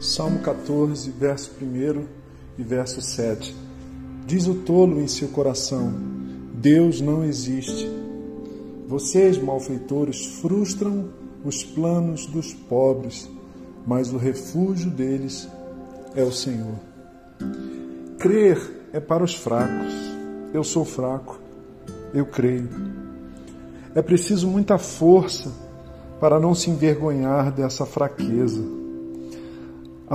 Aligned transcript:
Salmo 0.00 0.40
14, 0.40 1.10
verso 1.10 1.52
1 1.60 2.04
e 2.58 2.62
verso 2.62 3.00
7. 3.00 3.54
Diz 4.26 4.46
o 4.46 4.54
tolo 4.54 5.00
em 5.00 5.08
seu 5.08 5.28
coração: 5.28 5.92
Deus 6.54 7.00
não 7.00 7.24
existe. 7.24 7.90
Vocês, 8.86 9.38
malfeitores, 9.38 10.26
frustram 10.40 11.08
os 11.44 11.62
planos 11.62 12.26
dos 12.26 12.52
pobres, 12.52 13.30
mas 13.86 14.12
o 14.12 14.16
refúgio 14.16 14.90
deles 14.90 15.48
é 16.14 16.22
o 16.22 16.32
Senhor. 16.32 16.78
Crer 18.18 18.88
é 18.92 19.00
para 19.00 19.24
os 19.24 19.34
fracos. 19.34 19.92
Eu 20.52 20.62
sou 20.62 20.84
fraco, 20.84 21.40
eu 22.12 22.26
creio. 22.26 22.68
É 23.94 24.02
preciso 24.02 24.48
muita 24.48 24.78
força 24.78 25.52
para 26.20 26.40
não 26.40 26.54
se 26.54 26.70
envergonhar 26.70 27.52
dessa 27.52 27.84
fraqueza. 27.84 28.83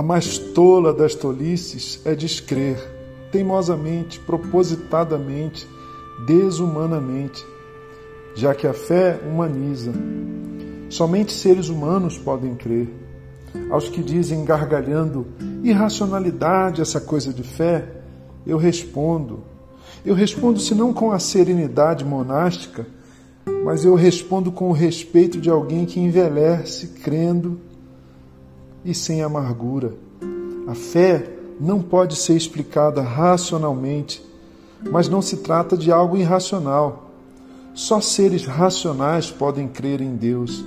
A 0.00 0.02
mais 0.02 0.38
tola 0.38 0.94
das 0.94 1.14
tolices 1.14 2.00
é 2.06 2.14
descrer, 2.14 2.78
teimosamente, 3.30 4.18
propositadamente, 4.18 5.68
desumanamente, 6.26 7.44
já 8.34 8.54
que 8.54 8.66
a 8.66 8.72
fé 8.72 9.20
humaniza. 9.30 9.92
Somente 10.88 11.34
seres 11.34 11.68
humanos 11.68 12.16
podem 12.16 12.54
crer. 12.54 12.88
Aos 13.68 13.90
que 13.90 14.02
dizem 14.02 14.42
gargalhando 14.42 15.26
irracionalidade 15.62 16.80
essa 16.80 16.98
coisa 16.98 17.30
de 17.30 17.42
fé, 17.42 17.86
eu 18.46 18.56
respondo. 18.56 19.40
Eu 20.02 20.14
respondo 20.14 20.60
se 20.60 20.74
não 20.74 20.94
com 20.94 21.12
a 21.12 21.18
serenidade 21.18 22.06
monástica, 22.06 22.86
mas 23.62 23.84
eu 23.84 23.94
respondo 23.94 24.50
com 24.50 24.70
o 24.70 24.72
respeito 24.72 25.38
de 25.38 25.50
alguém 25.50 25.84
que 25.84 26.00
envelhece 26.00 26.86
crendo 27.02 27.68
e 28.84 28.94
sem 28.94 29.22
amargura. 29.22 29.92
A 30.66 30.74
fé 30.74 31.28
não 31.60 31.82
pode 31.82 32.16
ser 32.16 32.36
explicada 32.36 33.02
racionalmente, 33.02 34.24
mas 34.90 35.08
não 35.08 35.20
se 35.20 35.38
trata 35.38 35.76
de 35.76 35.92
algo 35.92 36.16
irracional. 36.16 37.10
Só 37.74 38.00
seres 38.00 38.44
racionais 38.46 39.30
podem 39.30 39.68
crer 39.68 40.00
em 40.00 40.16
Deus. 40.16 40.64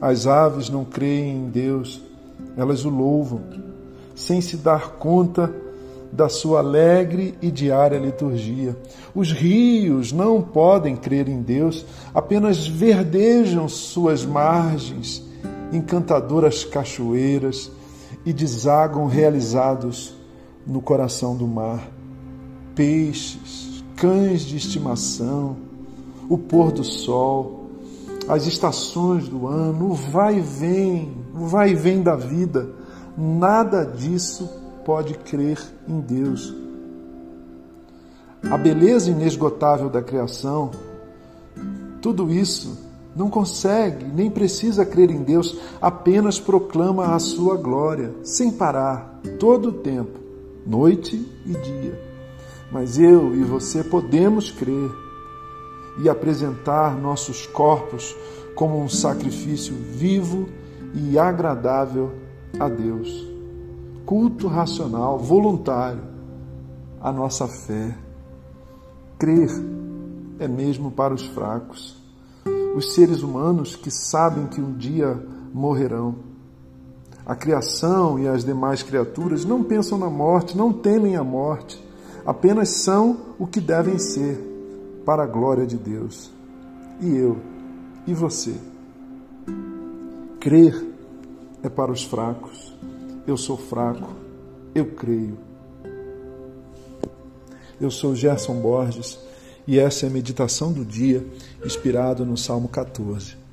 As 0.00 0.26
aves 0.26 0.68
não 0.68 0.84
creem 0.84 1.36
em 1.36 1.48
Deus, 1.48 2.02
elas 2.56 2.84
o 2.84 2.90
louvam, 2.90 3.40
sem 4.14 4.40
se 4.40 4.56
dar 4.56 4.92
conta 4.92 5.52
da 6.12 6.28
sua 6.28 6.60
alegre 6.60 7.34
e 7.42 7.50
diária 7.50 7.98
liturgia. 7.98 8.76
Os 9.14 9.32
rios 9.32 10.12
não 10.12 10.40
podem 10.40 10.96
crer 10.96 11.28
em 11.28 11.40
Deus, 11.42 11.84
apenas 12.14 12.66
verdejam 12.66 13.68
suas 13.68 14.24
margens, 14.24 15.22
encantadoras 15.72 16.64
cachoeiras, 16.64 17.70
e 18.26 18.32
desagam 18.32 19.06
realizados 19.06 20.12
no 20.66 20.82
coração 20.82 21.36
do 21.36 21.46
mar. 21.46 21.88
Peixes, 22.74 23.84
cães 23.94 24.42
de 24.42 24.56
estimação, 24.56 25.56
o 26.28 26.36
pôr 26.36 26.72
do 26.72 26.82
sol, 26.82 27.70
as 28.28 28.44
estações 28.46 29.28
do 29.28 29.46
ano, 29.46 29.92
o 29.92 29.94
vai 29.94 30.38
e 30.38 30.40
vem, 30.40 31.16
o 31.32 31.46
vai 31.46 31.70
e 31.70 31.74
vem 31.74 32.02
da 32.02 32.16
vida, 32.16 32.68
nada 33.16 33.84
disso 33.84 34.50
pode 34.84 35.14
crer 35.14 35.62
em 35.88 36.00
Deus. 36.00 36.52
A 38.50 38.58
beleza 38.58 39.10
inesgotável 39.10 39.88
da 39.88 40.02
criação, 40.02 40.72
tudo 42.02 42.30
isso 42.32 42.85
não 43.16 43.30
consegue 43.30 44.04
nem 44.04 44.30
precisa 44.30 44.84
crer 44.84 45.10
em 45.10 45.22
Deus, 45.22 45.58
apenas 45.80 46.38
proclama 46.38 47.14
a 47.14 47.18
sua 47.18 47.56
glória, 47.56 48.14
sem 48.22 48.52
parar, 48.52 49.20
todo 49.38 49.70
o 49.70 49.72
tempo, 49.72 50.20
noite 50.66 51.16
e 51.46 51.52
dia. 51.52 52.00
Mas 52.70 52.98
eu 52.98 53.34
e 53.34 53.42
você 53.42 53.82
podemos 53.82 54.50
crer 54.50 54.90
e 56.02 56.08
apresentar 56.08 56.94
nossos 56.96 57.46
corpos 57.46 58.14
como 58.54 58.78
um 58.78 58.88
sacrifício 58.88 59.74
vivo 59.74 60.48
e 60.94 61.18
agradável 61.18 62.12
a 62.60 62.68
Deus 62.68 63.36
culto 64.06 64.46
racional, 64.46 65.18
voluntário, 65.18 66.00
a 67.00 67.10
nossa 67.10 67.48
fé. 67.48 67.98
Crer 69.18 69.50
é 70.38 70.46
mesmo 70.46 70.92
para 70.92 71.12
os 71.12 71.26
fracos, 71.26 72.00
os 72.76 72.94
seres 72.94 73.22
humanos 73.22 73.74
que 73.74 73.90
sabem 73.90 74.46
que 74.46 74.60
um 74.60 74.72
dia 74.72 75.20
morrerão. 75.52 76.16
A 77.24 77.34
criação 77.34 78.18
e 78.18 78.28
as 78.28 78.44
demais 78.44 78.82
criaturas 78.82 79.44
não 79.44 79.64
pensam 79.64 79.98
na 79.98 80.10
morte, 80.10 80.56
não 80.56 80.72
temem 80.72 81.16
a 81.16 81.24
morte, 81.24 81.82
apenas 82.24 82.68
são 82.68 83.16
o 83.38 83.46
que 83.46 83.60
devem 83.60 83.98
ser 83.98 84.38
para 85.04 85.24
a 85.24 85.26
glória 85.26 85.66
de 85.66 85.76
Deus. 85.76 86.30
E 87.00 87.16
eu, 87.16 87.38
e 88.06 88.14
você? 88.14 88.54
Crer 90.38 90.86
é 91.62 91.68
para 91.68 91.90
os 91.90 92.04
fracos 92.04 92.76
eu 93.26 93.36
sou 93.36 93.56
fraco, 93.56 94.08
eu 94.74 94.86
creio. 94.86 95.36
Eu 97.80 97.90
sou 97.90 98.14
Gerson 98.14 98.54
Borges 98.60 99.18
e 99.66 99.78
essa 99.78 100.06
é 100.06 100.08
a 100.08 100.12
meditação 100.12 100.72
do 100.72 100.84
dia, 100.84 101.24
inspirado 101.64 102.24
no 102.24 102.36
Salmo 102.36 102.68
14. 102.68 103.45